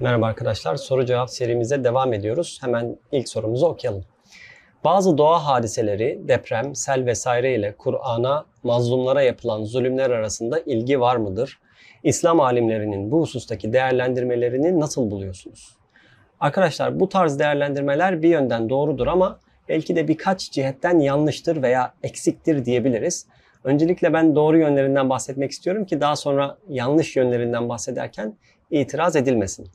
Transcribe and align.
Merhaba 0.00 0.26
arkadaşlar. 0.26 0.76
Soru 0.76 1.06
cevap 1.06 1.30
serimize 1.30 1.84
devam 1.84 2.12
ediyoruz. 2.12 2.58
Hemen 2.62 2.96
ilk 3.12 3.28
sorumuzu 3.28 3.66
okuyalım. 3.66 4.04
Bazı 4.84 5.18
doğa 5.18 5.46
hadiseleri, 5.46 6.20
deprem, 6.28 6.74
sel 6.74 7.06
vesaire 7.06 7.54
ile 7.54 7.74
Kur'an'a, 7.78 8.44
mazlumlara 8.62 9.22
yapılan 9.22 9.64
zulümler 9.64 10.10
arasında 10.10 10.60
ilgi 10.60 11.00
var 11.00 11.16
mıdır? 11.16 11.60
İslam 12.02 12.40
alimlerinin 12.40 13.10
bu 13.10 13.20
husustaki 13.20 13.72
değerlendirmelerini 13.72 14.80
nasıl 14.80 15.10
buluyorsunuz? 15.10 15.76
Arkadaşlar 16.40 17.00
bu 17.00 17.08
tarz 17.08 17.38
değerlendirmeler 17.38 18.22
bir 18.22 18.28
yönden 18.28 18.70
doğrudur 18.70 19.06
ama 19.06 19.40
belki 19.68 19.96
de 19.96 20.08
birkaç 20.08 20.50
cihetten 20.50 20.98
yanlıştır 20.98 21.62
veya 21.62 21.94
eksiktir 22.02 22.64
diyebiliriz. 22.64 23.26
Öncelikle 23.64 24.12
ben 24.12 24.34
doğru 24.34 24.58
yönlerinden 24.58 25.10
bahsetmek 25.10 25.50
istiyorum 25.50 25.84
ki 25.84 26.00
daha 26.00 26.16
sonra 26.16 26.58
yanlış 26.68 27.16
yönlerinden 27.16 27.68
bahsederken 27.68 28.36
itiraz 28.80 29.16
edilmesin. 29.16 29.68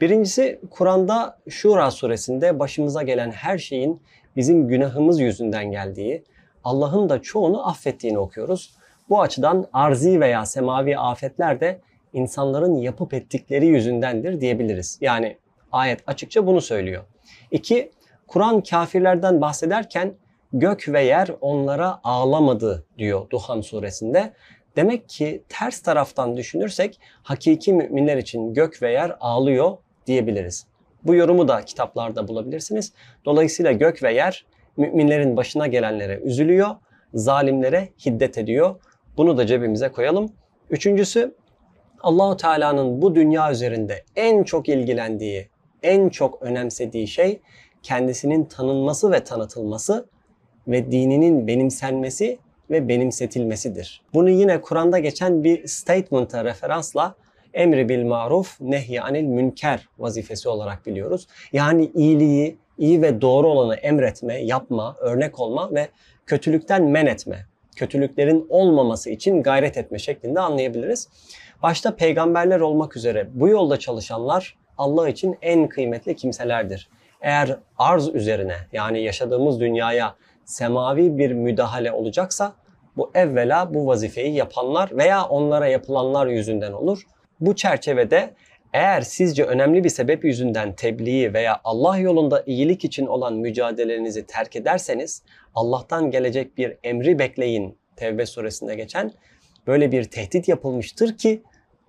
Birincisi 0.00 0.60
Kur'an'da 0.70 1.38
Şura 1.48 1.90
suresinde 1.90 2.58
başımıza 2.58 3.02
gelen 3.02 3.30
her 3.30 3.58
şeyin 3.58 4.02
bizim 4.36 4.68
günahımız 4.68 5.20
yüzünden 5.20 5.70
geldiği, 5.70 6.24
Allah'ın 6.64 7.08
da 7.08 7.22
çoğunu 7.22 7.68
affettiğini 7.68 8.18
okuyoruz. 8.18 8.74
Bu 9.08 9.20
açıdan 9.20 9.66
arzi 9.72 10.20
veya 10.20 10.46
semavi 10.46 10.98
afetler 10.98 11.60
de 11.60 11.80
insanların 12.12 12.76
yapıp 12.76 13.14
ettikleri 13.14 13.66
yüzündendir 13.66 14.40
diyebiliriz. 14.40 14.98
Yani 15.00 15.36
ayet 15.72 16.00
açıkça 16.06 16.46
bunu 16.46 16.60
söylüyor. 16.60 17.02
İki, 17.50 17.90
Kur'an 18.26 18.60
kafirlerden 18.60 19.40
bahsederken 19.40 20.14
gök 20.52 20.88
ve 20.88 21.02
yer 21.02 21.30
onlara 21.40 22.00
ağlamadı 22.04 22.84
diyor 22.98 23.30
Duhan 23.30 23.60
suresinde. 23.60 24.32
Demek 24.76 25.08
ki 25.08 25.42
ters 25.48 25.80
taraftan 25.80 26.36
düşünürsek 26.36 27.00
hakiki 27.22 27.72
müminler 27.72 28.16
için 28.16 28.54
gök 28.54 28.82
ve 28.82 28.92
yer 28.92 29.16
ağlıyor 29.20 29.76
diyebiliriz. 30.06 30.66
Bu 31.04 31.14
yorumu 31.14 31.48
da 31.48 31.64
kitaplarda 31.64 32.28
bulabilirsiniz. 32.28 32.92
Dolayısıyla 33.24 33.72
gök 33.72 34.02
ve 34.02 34.14
yer 34.14 34.46
müminlerin 34.76 35.36
başına 35.36 35.66
gelenlere 35.66 36.20
üzülüyor, 36.24 36.68
zalimlere 37.14 37.88
hiddet 38.06 38.38
ediyor. 38.38 38.74
Bunu 39.16 39.38
da 39.38 39.46
cebimize 39.46 39.88
koyalım. 39.88 40.32
Üçüncüsü 40.70 41.34
Allahu 42.00 42.36
Teala'nın 42.36 43.02
bu 43.02 43.14
dünya 43.14 43.52
üzerinde 43.52 44.04
en 44.16 44.44
çok 44.44 44.68
ilgilendiği, 44.68 45.48
en 45.82 46.08
çok 46.08 46.42
önemsediği 46.42 47.08
şey 47.08 47.40
kendisinin 47.82 48.44
tanınması 48.44 49.12
ve 49.12 49.24
tanıtılması 49.24 50.06
ve 50.68 50.92
dininin 50.92 51.46
benimsenmesi 51.46 52.38
ve 52.70 52.88
benimsetilmesidir. 52.88 54.02
Bunu 54.14 54.30
yine 54.30 54.60
Kur'an'da 54.60 54.98
geçen 54.98 55.44
bir 55.44 55.66
statement'a 55.66 56.44
referansla 56.44 57.14
emri 57.54 57.88
bil 57.88 58.04
maruf 58.04 58.60
nehy 58.60 59.00
anil 59.00 59.24
münker 59.24 59.88
vazifesi 59.98 60.48
olarak 60.48 60.86
biliyoruz. 60.86 61.26
Yani 61.52 61.90
iyiliği, 61.94 62.58
iyi 62.78 63.02
ve 63.02 63.20
doğru 63.20 63.48
olanı 63.48 63.74
emretme, 63.74 64.44
yapma, 64.44 64.96
örnek 65.00 65.40
olma 65.40 65.74
ve 65.74 65.88
kötülükten 66.26 66.84
men 66.84 67.06
etme, 67.06 67.46
kötülüklerin 67.76 68.46
olmaması 68.48 69.10
için 69.10 69.42
gayret 69.42 69.76
etme 69.76 69.98
şeklinde 69.98 70.40
anlayabiliriz. 70.40 71.08
Başta 71.62 71.96
peygamberler 71.96 72.60
olmak 72.60 72.96
üzere 72.96 73.28
bu 73.34 73.48
yolda 73.48 73.78
çalışanlar 73.78 74.58
Allah 74.78 75.08
için 75.08 75.38
en 75.42 75.68
kıymetli 75.68 76.16
kimselerdir. 76.16 76.88
Eğer 77.20 77.56
arz 77.78 78.08
üzerine 78.08 78.56
yani 78.72 79.02
yaşadığımız 79.02 79.60
dünyaya 79.60 80.14
semavi 80.44 81.18
bir 81.18 81.32
müdahale 81.32 81.92
olacaksa 81.92 82.52
bu 82.96 83.10
evvela 83.14 83.74
bu 83.74 83.86
vazifeyi 83.86 84.34
yapanlar 84.34 84.96
veya 84.96 85.24
onlara 85.24 85.66
yapılanlar 85.66 86.26
yüzünden 86.26 86.72
olur. 86.72 87.06
Bu 87.40 87.56
çerçevede 87.56 88.34
eğer 88.72 89.00
sizce 89.00 89.44
önemli 89.44 89.84
bir 89.84 89.88
sebep 89.88 90.24
yüzünden 90.24 90.74
tebliği 90.74 91.34
veya 91.34 91.60
Allah 91.64 91.98
yolunda 91.98 92.42
iyilik 92.46 92.84
için 92.84 93.06
olan 93.06 93.34
mücadelelerinizi 93.34 94.26
terk 94.26 94.56
ederseniz 94.56 95.22
Allah'tan 95.54 96.10
gelecek 96.10 96.58
bir 96.58 96.76
emri 96.84 97.18
bekleyin 97.18 97.78
Tevbe 97.96 98.26
suresinde 98.26 98.74
geçen 98.74 99.12
böyle 99.66 99.92
bir 99.92 100.04
tehdit 100.04 100.48
yapılmıştır 100.48 101.16
ki 101.16 101.42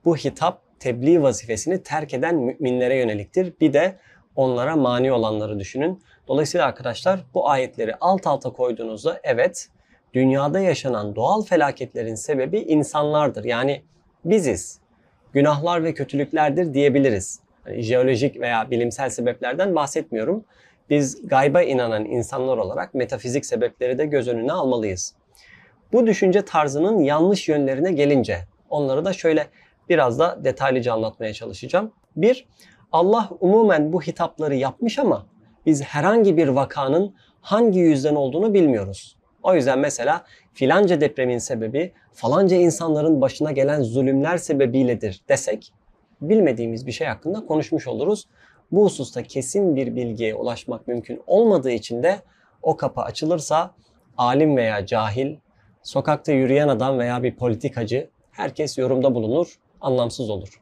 bu 0.05 0.17
hitap 0.17 0.61
tebliğ 0.79 1.21
vazifesini 1.21 1.83
terk 1.83 2.13
eden 2.13 2.35
müminlere 2.35 2.95
yöneliktir. 2.95 3.53
Bir 3.61 3.73
de 3.73 3.95
onlara 4.35 4.75
mani 4.75 5.11
olanları 5.11 5.59
düşünün. 5.59 6.03
Dolayısıyla 6.27 6.65
arkadaşlar 6.65 7.19
bu 7.33 7.49
ayetleri 7.49 7.95
alt 8.01 8.27
alta 8.27 8.49
koyduğunuzda 8.49 9.19
evet 9.23 9.69
dünyada 10.13 10.59
yaşanan 10.59 11.15
doğal 11.15 11.41
felaketlerin 11.41 12.15
sebebi 12.15 12.59
insanlardır. 12.59 13.43
Yani 13.43 13.81
biziz. 14.25 14.79
Günahlar 15.33 15.83
ve 15.83 15.93
kötülüklerdir 15.93 16.73
diyebiliriz. 16.73 17.39
Yani 17.67 17.81
jeolojik 17.81 18.39
veya 18.39 18.71
bilimsel 18.71 19.09
sebeplerden 19.09 19.75
bahsetmiyorum. 19.75 20.45
Biz 20.89 21.27
gayba 21.27 21.61
inanan 21.61 22.05
insanlar 22.05 22.57
olarak 22.57 22.93
metafizik 22.93 23.45
sebepleri 23.45 23.97
de 23.97 24.05
göz 24.05 24.27
önüne 24.27 24.51
almalıyız. 24.51 25.15
Bu 25.93 26.07
düşünce 26.07 26.45
tarzının 26.45 26.99
yanlış 26.99 27.49
yönlerine 27.49 27.91
gelince 27.91 28.39
onları 28.69 29.05
da 29.05 29.13
şöyle 29.13 29.47
biraz 29.89 30.19
da 30.19 30.39
detaylıca 30.43 30.93
anlatmaya 30.93 31.33
çalışacağım. 31.33 31.91
Bir, 32.15 32.47
Allah 32.91 33.29
umumen 33.39 33.93
bu 33.93 34.01
hitapları 34.01 34.55
yapmış 34.55 34.99
ama 34.99 35.25
biz 35.65 35.83
herhangi 35.83 36.37
bir 36.37 36.47
vakanın 36.47 37.15
hangi 37.41 37.79
yüzden 37.79 38.15
olduğunu 38.15 38.53
bilmiyoruz. 38.53 39.17
O 39.43 39.55
yüzden 39.55 39.79
mesela 39.79 40.25
filanca 40.53 41.01
depremin 41.01 41.37
sebebi 41.37 41.91
falanca 42.13 42.57
insanların 42.57 43.21
başına 43.21 43.51
gelen 43.51 43.81
zulümler 43.81 44.37
sebebiyledir 44.37 45.21
desek 45.29 45.73
bilmediğimiz 46.21 46.87
bir 46.87 46.91
şey 46.91 47.07
hakkında 47.07 47.45
konuşmuş 47.45 47.87
oluruz. 47.87 48.27
Bu 48.71 48.85
hususta 48.85 49.23
kesin 49.23 49.75
bir 49.75 49.95
bilgiye 49.95 50.35
ulaşmak 50.35 50.87
mümkün 50.87 51.21
olmadığı 51.27 51.71
için 51.71 52.03
de 52.03 52.19
o 52.61 52.77
kapı 52.77 53.01
açılırsa 53.01 53.71
alim 54.17 54.57
veya 54.57 54.85
cahil, 54.85 55.35
sokakta 55.83 56.31
yürüyen 56.31 56.67
adam 56.67 56.99
veya 56.99 57.23
bir 57.23 57.35
politikacı 57.35 58.09
herkes 58.31 58.77
yorumda 58.77 59.15
bulunur, 59.15 59.59
anlamsız 59.81 60.29
olur. 60.29 60.61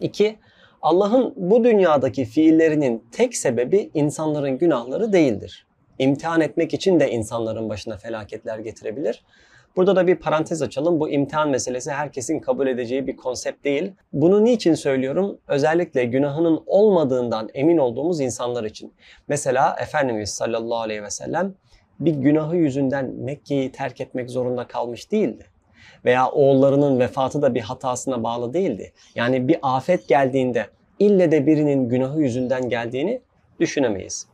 2. 0.00 0.36
Allah'ın 0.82 1.34
bu 1.36 1.64
dünyadaki 1.64 2.24
fiillerinin 2.24 3.04
tek 3.12 3.36
sebebi 3.36 3.90
insanların 3.94 4.58
günahları 4.58 5.12
değildir. 5.12 5.66
İmtihan 5.98 6.40
etmek 6.40 6.74
için 6.74 7.00
de 7.00 7.10
insanların 7.10 7.68
başına 7.68 7.96
felaketler 7.96 8.58
getirebilir. 8.58 9.24
Burada 9.76 9.96
da 9.96 10.06
bir 10.06 10.16
parantez 10.16 10.62
açalım. 10.62 11.00
Bu 11.00 11.10
imtihan 11.10 11.48
meselesi 11.48 11.90
herkesin 11.90 12.40
kabul 12.40 12.66
edeceği 12.66 13.06
bir 13.06 13.16
konsept 13.16 13.64
değil. 13.64 13.92
Bunu 14.12 14.44
niçin 14.44 14.74
söylüyorum? 14.74 15.38
Özellikle 15.48 16.04
günahının 16.04 16.62
olmadığından 16.66 17.48
emin 17.54 17.78
olduğumuz 17.78 18.20
insanlar 18.20 18.64
için. 18.64 18.92
Mesela 19.28 19.76
Efendimiz 19.82 20.30
sallallahu 20.30 20.78
aleyhi 20.78 21.02
ve 21.02 21.10
sellem 21.10 21.54
bir 22.00 22.12
günahı 22.12 22.56
yüzünden 22.56 23.10
Mekke'yi 23.10 23.72
terk 23.72 24.00
etmek 24.00 24.30
zorunda 24.30 24.66
kalmış 24.66 25.12
değildi 25.12 25.46
veya 26.04 26.30
oğullarının 26.30 27.00
vefatı 27.00 27.42
da 27.42 27.54
bir 27.54 27.60
hatasına 27.60 28.22
bağlı 28.22 28.54
değildi. 28.54 28.92
Yani 29.14 29.48
bir 29.48 29.58
afet 29.62 30.08
geldiğinde 30.08 30.66
ille 30.98 31.32
de 31.32 31.46
birinin 31.46 31.88
günahı 31.88 32.20
yüzünden 32.20 32.68
geldiğini 32.68 33.20
düşünemeyiz. 33.60 34.26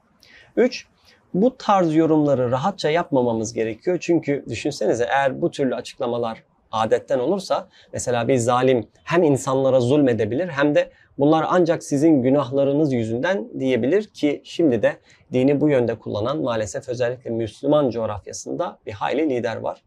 3. 0.57 0.87
Bu 1.35 1.57
tarz 1.57 1.95
yorumları 1.95 2.51
rahatça 2.51 2.91
yapmamamız 2.91 3.53
gerekiyor. 3.53 3.99
Çünkü 4.01 4.45
düşünsenize 4.49 5.05
eğer 5.05 5.43
bu 5.43 5.51
türlü 5.51 5.75
açıklamalar 5.75 6.43
adetten 6.73 7.19
olursa 7.19 7.69
mesela 7.93 8.29
bir 8.29 8.37
zalim 8.37 8.89
hem 9.05 9.23
insanlara 9.23 9.81
zulmedebilir 9.81 10.49
hem 10.49 10.75
de 10.75 10.91
bunlar 11.19 11.47
ancak 11.49 11.83
sizin 11.83 12.23
günahlarınız 12.23 12.93
yüzünden 12.93 13.49
diyebilir 13.59 14.05
ki 14.05 14.41
şimdi 14.45 14.83
de 14.83 14.97
dini 15.33 15.61
bu 15.61 15.69
yönde 15.69 15.99
kullanan 15.99 16.43
maalesef 16.43 16.89
özellikle 16.89 17.31
Müslüman 17.31 17.91
coğrafyasında 17.91 18.79
bir 18.87 18.93
hayli 18.93 19.31
lider 19.31 19.57
var. 19.57 19.83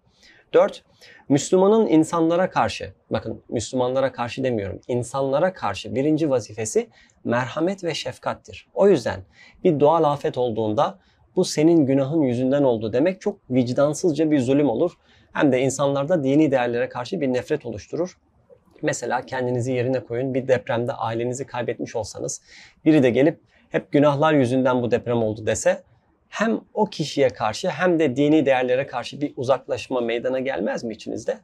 4. 0.53 0.83
Müslümanın 1.29 1.87
insanlara 1.87 2.49
karşı, 2.49 2.93
bakın 3.09 3.43
Müslümanlara 3.49 4.11
karşı 4.11 4.43
demiyorum, 4.43 4.79
insanlara 4.87 5.53
karşı 5.53 5.95
birinci 5.95 6.29
vazifesi 6.29 6.89
merhamet 7.23 7.83
ve 7.83 7.93
şefkattir. 7.93 8.67
O 8.73 8.87
yüzden 8.87 9.21
bir 9.63 9.79
doğal 9.79 10.03
afet 10.03 10.37
olduğunda 10.37 10.99
bu 11.35 11.45
senin 11.45 11.85
günahın 11.85 12.21
yüzünden 12.21 12.63
oldu 12.63 12.93
demek 12.93 13.21
çok 13.21 13.39
vicdansızca 13.49 14.31
bir 14.31 14.39
zulüm 14.39 14.69
olur. 14.69 14.91
Hem 15.33 15.51
de 15.51 15.61
insanlarda 15.61 16.23
dini 16.23 16.51
değerlere 16.51 16.89
karşı 16.89 17.21
bir 17.21 17.33
nefret 17.33 17.65
oluşturur. 17.65 18.17
Mesela 18.81 19.25
kendinizi 19.25 19.71
yerine 19.71 19.99
koyun 19.99 20.33
bir 20.33 20.47
depremde 20.47 20.93
ailenizi 20.93 21.45
kaybetmiş 21.45 21.95
olsanız 21.95 22.41
biri 22.85 23.03
de 23.03 23.09
gelip 23.09 23.39
hep 23.69 23.91
günahlar 23.91 24.33
yüzünden 24.33 24.81
bu 24.81 24.91
deprem 24.91 25.23
oldu 25.23 25.45
dese 25.45 25.83
hem 26.29 26.61
o 26.73 26.85
kişiye 26.85 27.29
karşı 27.29 27.69
hem 27.69 27.99
de 27.99 28.15
dini 28.15 28.45
değerlere 28.45 28.87
karşı 28.87 29.21
bir 29.21 29.33
uzaklaşma 29.37 30.01
meydana 30.01 30.39
gelmez 30.39 30.83
mi 30.83 30.93
içinizde? 30.93 31.37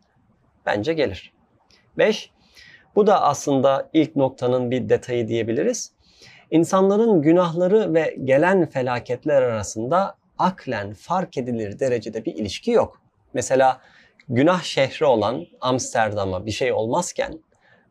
Bence 0.66 0.94
gelir. 0.94 1.34
5. 1.98 2.32
Bu 2.96 3.08
da 3.08 3.22
aslında 3.22 3.90
ilk 3.94 4.16
noktanın 4.16 4.72
bir 4.72 4.90
detayı 4.90 5.28
diyebiliriz. 5.28 5.92
İnsanların 6.52 7.22
günahları 7.22 7.94
ve 7.94 8.18
gelen 8.24 8.70
felaketler 8.70 9.42
arasında 9.42 10.16
aklen 10.38 10.94
fark 10.94 11.38
edilir 11.38 11.80
derecede 11.80 12.26
bir 12.26 12.36
ilişki 12.36 12.72
yok. 12.72 13.02
Mesela 13.34 13.82
günah 14.30 14.64
şehri 14.64 15.06
olan 15.06 15.46
Amsterdam'a 15.62 16.46
bir 16.46 16.52
şey 16.52 16.74
olmazken 16.74 17.40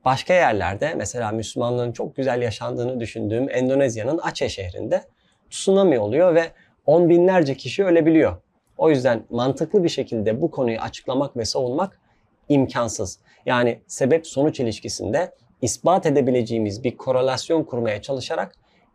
Başka 0.04 0.34
yerlerde 0.34 0.94
mesela 0.94 1.32
Müslümanlığın 1.32 1.92
çok 1.92 2.16
güzel 2.16 2.42
yaşandığını 2.42 3.00
düşündüğüm 3.00 3.50
Endonezya'nın 3.50 4.20
Aceh 4.22 4.48
şehrinde 4.48 5.04
tsunami 5.50 5.98
oluyor 5.98 6.34
ve 6.34 6.50
on 6.86 7.08
binlerce 7.08 7.54
kişi 7.54 7.84
ölebiliyor. 7.84 8.36
O 8.78 8.90
yüzden 8.90 9.24
mantıklı 9.30 9.84
bir 9.84 9.88
şekilde 9.88 10.42
bu 10.42 10.50
konuyu 10.50 10.78
açıklamak 10.78 11.36
ve 11.36 11.44
savunmak 11.44 12.00
imkansız. 12.48 13.18
Yani 13.46 13.80
sebep 13.86 14.26
sonuç 14.26 14.60
ilişkisinde 14.60 15.34
ispat 15.62 16.06
edebileceğimiz 16.06 16.84
bir 16.84 16.96
korelasyon 16.96 17.64
kurmaya 17.64 18.02
çalışarak 18.02 18.54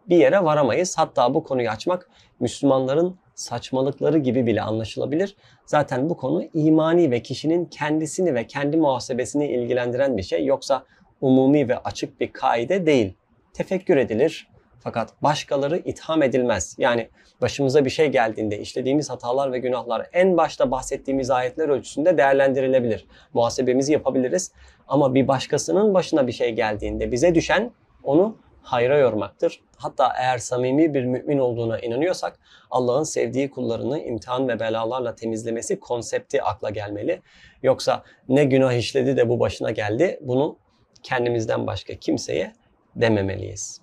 bir 0.09 0.17
yere 0.17 0.43
varamayız. 0.43 0.97
Hatta 0.97 1.33
bu 1.33 1.43
konuyu 1.43 1.69
açmak 1.69 2.09
Müslümanların 2.39 3.15
saçmalıkları 3.35 4.17
gibi 4.17 4.45
bile 4.45 4.61
anlaşılabilir. 4.61 5.35
Zaten 5.65 6.09
bu 6.09 6.17
konu 6.17 6.43
imani 6.53 7.11
ve 7.11 7.21
kişinin 7.21 7.65
kendisini 7.65 8.35
ve 8.35 8.47
kendi 8.47 8.77
muhasebesini 8.77 9.47
ilgilendiren 9.47 10.17
bir 10.17 10.23
şey. 10.23 10.45
Yoksa 10.45 10.85
umumi 11.21 11.69
ve 11.69 11.77
açık 11.77 12.19
bir 12.19 12.33
kaide 12.33 12.85
değil. 12.85 13.13
Tefekkür 13.53 13.97
edilir 13.97 14.47
fakat 14.83 15.23
başkaları 15.23 15.77
itham 15.77 16.23
edilmez. 16.23 16.75
Yani 16.77 17.09
başımıza 17.41 17.85
bir 17.85 17.89
şey 17.89 18.07
geldiğinde 18.07 18.59
işlediğimiz 18.59 19.09
hatalar 19.09 19.51
ve 19.51 19.59
günahlar 19.59 20.09
en 20.13 20.37
başta 20.37 20.71
bahsettiğimiz 20.71 21.31
ayetler 21.31 21.69
ölçüsünde 21.69 22.17
değerlendirilebilir. 22.17 23.07
Muhasebemizi 23.33 23.93
yapabiliriz 23.93 24.51
ama 24.87 25.13
bir 25.13 25.27
başkasının 25.27 25.93
başına 25.93 26.27
bir 26.27 26.31
şey 26.31 26.51
geldiğinde 26.51 27.11
bize 27.11 27.35
düşen 27.35 27.71
onu 28.03 28.37
hayra 28.61 28.97
yormaktır. 28.97 29.61
Hatta 29.77 30.13
eğer 30.17 30.37
samimi 30.37 30.93
bir 30.93 31.05
mümin 31.05 31.37
olduğuna 31.37 31.79
inanıyorsak 31.79 32.39
Allah'ın 32.71 33.03
sevdiği 33.03 33.49
kullarını 33.49 33.99
imtihan 33.99 34.47
ve 34.47 34.59
belalarla 34.59 35.15
temizlemesi 35.15 35.79
konsepti 35.79 36.43
akla 36.43 36.69
gelmeli. 36.69 37.21
Yoksa 37.63 38.03
ne 38.29 38.45
günah 38.45 38.73
işledi 38.73 39.17
de 39.17 39.29
bu 39.29 39.39
başına 39.39 39.71
geldi 39.71 40.19
bunu 40.21 40.57
kendimizden 41.03 41.67
başka 41.67 41.95
kimseye 41.95 42.53
dememeliyiz. 42.95 43.82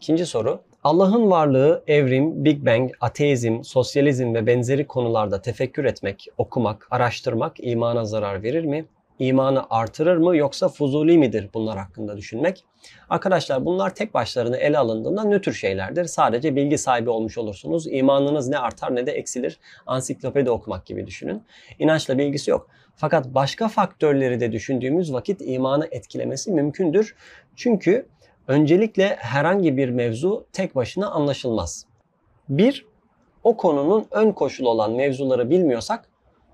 İkinci 0.00 0.26
soru. 0.26 0.60
Allah'ın 0.84 1.30
varlığı, 1.30 1.82
evrim, 1.86 2.44
Big 2.44 2.66
Bang, 2.66 2.90
ateizm, 3.00 3.62
sosyalizm 3.62 4.34
ve 4.34 4.46
benzeri 4.46 4.86
konularda 4.86 5.42
tefekkür 5.42 5.84
etmek, 5.84 6.26
okumak, 6.38 6.88
araştırmak 6.90 7.56
imana 7.58 8.04
zarar 8.04 8.42
verir 8.42 8.64
mi? 8.64 8.84
İmanı 9.18 9.66
artırır 9.70 10.16
mı 10.16 10.36
yoksa 10.36 10.68
fuzuli 10.68 11.18
midir 11.18 11.48
bunlar 11.54 11.78
hakkında 11.78 12.16
düşünmek? 12.16 12.64
Arkadaşlar 13.10 13.64
bunlar 13.64 13.94
tek 13.94 14.14
başlarına 14.14 14.56
ele 14.56 14.78
alındığında 14.78 15.24
nötr 15.24 15.52
şeylerdir. 15.52 16.04
Sadece 16.04 16.56
bilgi 16.56 16.78
sahibi 16.78 17.10
olmuş 17.10 17.38
olursunuz. 17.38 17.86
İmanınız 17.86 18.48
ne 18.48 18.58
artar 18.58 18.96
ne 18.96 19.06
de 19.06 19.12
eksilir. 19.12 19.58
Ansiklopedi 19.86 20.50
okumak 20.50 20.86
gibi 20.86 21.06
düşünün. 21.06 21.42
İnançla 21.78 22.18
bilgisi 22.18 22.50
yok. 22.50 22.68
Fakat 22.96 23.26
başka 23.26 23.68
faktörleri 23.68 24.40
de 24.40 24.52
düşündüğümüz 24.52 25.12
vakit 25.12 25.40
imanı 25.44 25.88
etkilemesi 25.90 26.52
mümkündür. 26.52 27.14
Çünkü 27.56 28.06
Öncelikle 28.48 29.16
herhangi 29.18 29.76
bir 29.76 29.88
mevzu 29.88 30.46
tek 30.52 30.74
başına 30.74 31.10
anlaşılmaz. 31.10 31.86
Bir, 32.48 32.86
o 33.44 33.56
konunun 33.56 34.06
ön 34.10 34.32
koşulu 34.32 34.68
olan 34.68 34.92
mevzuları 34.92 35.50
bilmiyorsak 35.50 36.08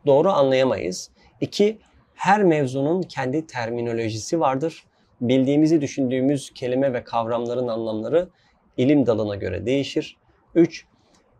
doğru 0.06 0.30
anlayamayız. 0.30 1.10
İki, 1.40 1.78
her 2.14 2.42
mevzunun 2.42 3.02
kendi 3.02 3.46
terminolojisi 3.46 4.40
vardır. 4.40 4.84
Bildiğimizi 5.20 5.80
düşündüğümüz 5.80 6.54
kelime 6.54 6.92
ve 6.92 7.04
kavramların 7.04 7.68
anlamları 7.68 8.28
ilim 8.76 9.06
dalına 9.06 9.36
göre 9.36 9.66
değişir. 9.66 10.16
Üç, 10.54 10.86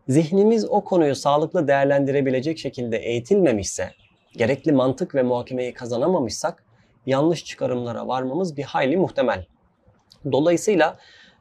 zihnimiz 0.07 0.65
o 0.69 0.83
konuyu 0.83 1.15
sağlıklı 1.15 1.67
değerlendirebilecek 1.67 2.57
şekilde 2.57 2.97
eğitilmemişse, 2.97 3.91
gerekli 4.33 4.71
mantık 4.71 5.15
ve 5.15 5.23
muhakemeyi 5.23 5.73
kazanamamışsak 5.73 6.63
yanlış 7.05 7.45
çıkarımlara 7.45 8.07
varmamız 8.07 8.57
bir 8.57 8.63
hayli 8.63 8.97
muhtemel. 8.97 9.45
Dolayısıyla 10.31 10.97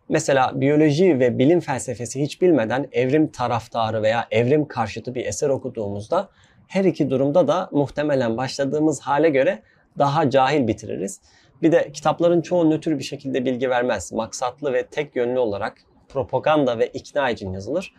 mesela 0.09 0.61
biyoloji 0.61 1.21
ve 1.21 1.39
bilim 1.39 1.61
felsefesi 1.61 2.23
hiç 2.23 2.43
bilmeden 2.43 2.89
evrim 2.93 3.31
taraftarı 3.31 4.03
veya 4.03 4.27
evrim 4.31 4.69
karşıtı 4.69 5.15
bir 5.15 5.27
eser 5.27 5.49
okuduğumuzda 5.49 6.29
her 6.69 6.85
iki 6.85 7.11
durumda 7.11 7.49
da 7.49 7.69
muhtemelen 7.73 8.37
başladığımız 8.37 9.01
hale 9.01 9.29
göre 9.29 9.63
daha 9.99 10.31
cahil 10.31 10.69
bitiririz. 10.69 11.21
Bir 11.63 11.73
de 11.73 11.93
kitapların 11.93 12.41
çoğu 12.41 12.71
nötr 12.71 12.99
bir 12.99 13.05
şekilde 13.05 13.45
bilgi 13.45 13.71
vermez. 13.71 14.13
Maksatlı 14.13 14.73
ve 14.73 14.87
tek 14.87 15.17
yönlü 15.17 15.39
olarak 15.39 15.79
propaganda 16.09 16.79
ve 16.79 16.87
ikna 16.87 17.31
için 17.31 17.53
yazılır. 17.53 17.95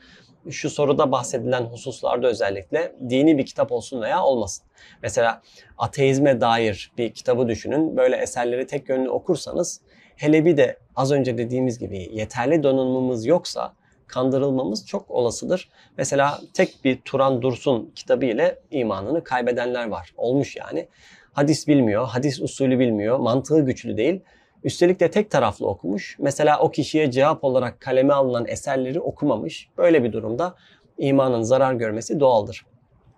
Şu 0.50 0.70
soruda 0.70 1.12
bahsedilen 1.12 1.62
hususlarda 1.62 2.28
özellikle 2.28 2.96
dini 3.10 3.38
bir 3.38 3.46
kitap 3.46 3.72
olsun 3.72 4.02
veya 4.02 4.24
olmasın. 4.24 4.66
Mesela 5.04 5.42
ateizme 5.78 6.42
dair 6.42 6.92
bir 6.98 7.14
kitabı 7.14 7.48
düşünün. 7.48 7.98
Böyle 7.98 8.16
eserleri 8.16 8.68
tek 8.68 8.90
yönlü 8.90 9.10
okursanız 9.10 9.82
Hele 10.16 10.46
bir 10.46 10.58
de 10.58 10.78
az 10.96 11.12
önce 11.12 11.38
dediğimiz 11.38 11.80
gibi 11.80 12.10
yeterli 12.12 12.64
donanımımız 12.64 13.26
yoksa 13.26 13.74
kandırılmamız 14.08 14.88
çok 14.88 15.12
olasıdır. 15.12 15.70
Mesela 15.98 16.40
tek 16.54 16.80
bir 16.84 17.02
Turan 17.02 17.42
Dursun 17.42 17.92
kitabı 17.96 18.26
ile 18.26 18.60
imanını 18.72 19.24
kaybedenler 19.24 19.88
var. 19.88 20.14
Olmuş 20.18 20.56
yani. 20.56 20.88
Hadis 21.34 21.68
bilmiyor, 21.68 22.08
hadis 22.08 22.42
usulü 22.42 22.80
bilmiyor, 22.80 23.20
mantığı 23.20 23.60
güçlü 23.60 23.98
değil. 23.98 24.22
Üstelik 24.64 25.00
de 25.00 25.12
tek 25.12 25.32
taraflı 25.32 25.68
okumuş. 25.68 26.18
Mesela 26.20 26.60
o 26.60 26.72
kişiye 26.72 27.12
cevap 27.12 27.44
olarak 27.44 27.80
kaleme 27.80 28.14
alınan 28.14 28.48
eserleri 28.48 29.00
okumamış. 29.00 29.70
Böyle 29.78 30.04
bir 30.04 30.12
durumda 30.14 30.56
imanın 30.98 31.42
zarar 31.42 31.74
görmesi 31.74 32.20
doğaldır. 32.20 32.66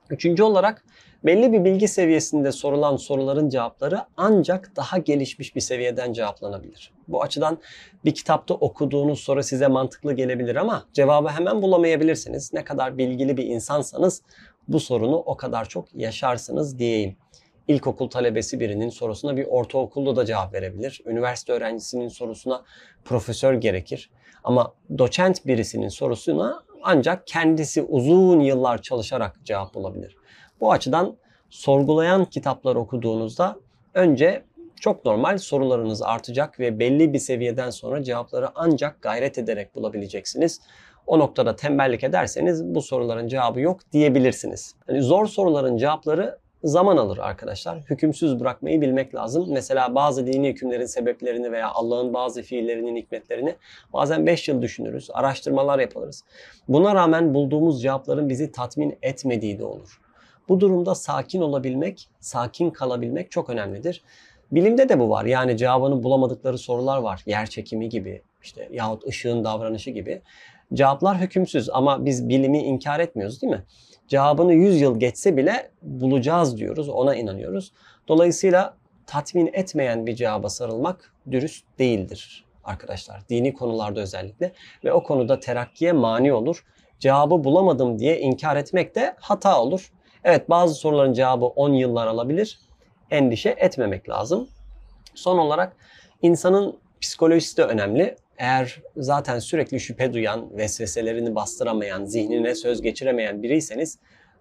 Üçüncü 0.10 0.44
olarak 0.44 0.84
belli 1.26 1.52
bir 1.52 1.66
bilgi 1.66 1.88
seviyesinde 1.88 2.52
sorulan 2.52 2.96
soruların 2.96 3.50
cevapları 3.50 4.00
ancak 4.18 4.72
daha 4.76 4.98
gelişmiş 4.98 5.56
bir 5.56 5.62
seviyeden 5.62 6.14
cevaplanabilir. 6.14 6.94
Bu 7.08 7.24
açıdan 7.24 7.58
bir 8.06 8.14
kitapta 8.14 8.54
okuduğunuz 8.54 9.20
soru 9.20 9.44
size 9.44 9.68
mantıklı 9.68 10.14
gelebilir 10.14 10.56
ama 10.56 10.86
cevabı 10.94 11.30
hemen 11.30 11.62
bulamayabilirsiniz. 11.62 12.54
Ne 12.54 12.64
kadar 12.64 12.98
bilgili 12.98 13.38
bir 13.38 13.46
insansanız 13.46 14.22
bu 14.68 14.80
sorunu 14.80 15.16
o 15.16 15.38
kadar 15.38 15.70
çok 15.70 15.96
yaşarsınız 15.96 16.80
diyeyim. 16.80 17.16
İlkokul 17.68 18.10
talebesi 18.10 18.60
birinin 18.60 18.90
sorusuna 18.90 19.38
bir 19.38 19.46
ortaokulda 19.46 20.16
da 20.16 20.26
cevap 20.26 20.54
verebilir. 20.54 21.02
Üniversite 21.06 21.54
öğrencisinin 21.54 22.08
sorusuna 22.08 22.64
profesör 23.06 23.54
gerekir. 23.54 24.10
Ama 24.44 24.74
doçent 24.98 25.46
birisinin 25.46 25.90
sorusuna 25.90 26.64
ancak 26.90 27.28
kendisi 27.28 27.82
uzun 27.82 28.40
yıllar 28.40 28.82
çalışarak 28.82 29.36
cevap 29.44 29.74
bulabilir. 29.74 30.16
Bu 30.62 30.72
açıdan 30.72 31.18
sorgulayan 31.50 32.26
kitaplar 32.26 32.76
okuduğunuzda 32.76 33.56
önce 33.94 34.44
çok 34.82 35.06
normal 35.06 35.38
sorularınız 35.38 36.02
artacak 36.02 36.60
ve 36.60 36.80
belli 36.80 37.14
bir 37.14 37.20
seviyeden 37.20 37.70
sonra 37.70 38.04
cevapları 38.04 38.50
ancak 38.56 39.02
gayret 39.02 39.38
ederek 39.38 39.76
bulabileceksiniz. 39.76 40.62
O 41.08 41.20
noktada 41.20 41.56
tembellik 41.56 42.04
ederseniz 42.04 42.66
bu 42.66 42.82
soruların 42.82 43.28
cevabı 43.28 43.60
yok 43.60 43.80
diyebilirsiniz. 43.92 44.76
Yani 44.90 45.02
zor 45.02 45.28
soruların 45.28 45.78
cevapları 45.78 46.38
zaman 46.64 46.98
alır 46.98 47.18
arkadaşlar. 47.18 47.80
Hükümsüz 47.90 48.40
bırakmayı 48.40 48.82
bilmek 48.82 49.16
lazım. 49.16 49.46
Mesela 49.50 49.96
bazı 49.96 50.28
dini 50.28 50.50
hükümlerin 50.50 50.86
sebeplerini 50.86 51.52
veya 51.52 51.72
Allah'ın 51.72 52.14
bazı 52.14 52.42
fiillerinin 52.42 52.96
hikmetlerini 52.96 53.56
bazen 53.94 54.26
5 54.26 54.48
yıl 54.48 54.62
düşünürüz, 54.62 55.10
araştırmalar 55.14 55.80
yaparız. 55.80 56.24
Buna 56.68 56.96
rağmen 56.96 57.34
bulduğumuz 57.34 57.82
cevapların 57.82 58.30
bizi 58.30 58.52
tatmin 58.52 58.98
etmediği 59.02 59.60
de 59.60 59.66
olur. 59.66 60.02
Bu 60.50 60.60
durumda 60.60 60.96
sakin 60.96 61.42
olabilmek, 61.42 62.10
sakin 62.20 62.70
kalabilmek 62.70 63.32
çok 63.32 63.50
önemlidir. 63.50 64.04
Bilimde 64.52 64.90
de 64.90 65.00
bu 65.00 65.10
var. 65.10 65.26
Yani 65.26 65.58
cevabını 65.58 66.04
bulamadıkları 66.04 66.58
sorular 66.58 66.98
var. 66.98 67.24
Yer 67.26 67.46
çekimi 67.46 67.90
gibi 67.90 68.22
işte 68.44 68.70
yahut 68.72 69.08
ışığın 69.08 69.44
davranışı 69.44 69.92
gibi. 69.92 70.22
Cevaplar 70.74 71.18
hükümsüz 71.22 71.70
ama 71.70 72.06
biz 72.06 72.30
bilimi 72.30 72.58
inkar 72.58 73.00
etmiyoruz 73.00 73.42
değil 73.42 73.54
mi? 73.54 73.64
Cevabını 74.08 74.54
100 74.54 74.82
yıl 74.82 75.00
geçse 75.00 75.38
bile 75.38 75.72
bulacağız 75.82 76.58
diyoruz, 76.58 76.90
ona 76.90 77.16
inanıyoruz. 77.16 77.72
Dolayısıyla 78.08 78.78
tatmin 79.06 79.50
etmeyen 79.54 80.06
bir 80.06 80.16
cevaba 80.16 80.50
sarılmak 80.50 81.14
dürüst 81.32 81.66
değildir 81.80 82.46
arkadaşlar. 82.64 83.30
Dini 83.30 83.54
konularda 83.54 84.00
özellikle 84.00 84.52
ve 84.84 84.94
o 84.94 85.04
konuda 85.04 85.40
terakkiye 85.40 85.92
mani 85.92 86.34
olur. 86.34 86.66
Cevabı 87.00 87.44
bulamadım 87.44 88.00
diye 88.00 88.20
inkar 88.20 88.56
etmek 88.56 88.96
de 88.96 89.16
hata 89.20 89.62
olur. 89.62 89.92
Evet 90.24 90.50
bazı 90.50 90.76
soruların 90.76 91.14
cevabı 91.14 91.46
10 91.46 91.74
yıllar 91.74 92.08
alabilir. 92.08 92.60
Endişe 93.12 93.50
etmemek 93.50 94.10
lazım. 94.10 94.48
Son 95.16 95.38
olarak 95.38 95.76
insanın 96.22 96.80
psikolojisi 97.02 97.58
de 97.58 97.64
önemli. 97.64 98.16
Eğer 98.38 98.82
zaten 98.98 99.40
sürekli 99.40 99.80
şüphe 99.80 100.14
duyan, 100.14 100.58
vesveselerini 100.58 101.36
bastıramayan, 101.36 102.06
zihnine 102.06 102.56
söz 102.56 102.82
geçiremeyen 102.82 103.44
biriyseniz 103.44 104.00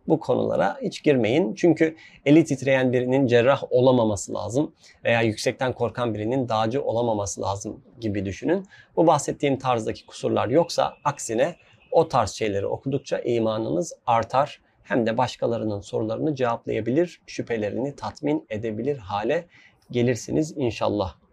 bu 0.09 0.21
konulara 0.21 0.79
hiç 0.83 1.03
girmeyin. 1.03 1.55
Çünkü 1.55 1.97
eli 2.27 2.45
titreyen 2.45 2.93
birinin 2.93 3.27
cerrah 3.27 3.63
olamaması 3.71 4.35
lazım 4.35 4.75
veya 5.05 5.23
yüksekten 5.23 5.73
korkan 5.73 6.15
birinin 6.15 6.49
dağcı 6.49 6.83
olamaması 6.83 7.43
lazım 7.43 7.81
gibi 8.01 8.25
düşünün. 8.25 8.67
Bu 8.97 9.07
bahsettiğim 9.07 9.59
tarzdaki 9.59 10.07
kusurlar 10.07 10.49
yoksa 10.49 10.95
aksine 11.05 11.57
o 11.91 12.09
tarz 12.09 12.31
şeyleri 12.31 12.67
okudukça 12.67 13.19
imanınız 13.19 13.93
artar 14.07 14.61
hem 14.83 15.07
de 15.07 15.19
başkalarının 15.19 15.81
sorularını 15.81 16.35
cevaplayabilir, 16.35 17.21
şüphelerini 17.27 17.97
tatmin 17.97 18.47
edebilir 18.51 18.99
hale 18.99 19.47
gelirsiniz 19.91 20.55
inşallah. 20.57 21.26